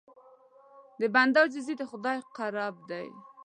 [0.99, 3.01] د بنده عاجزي د خدای قرب ده.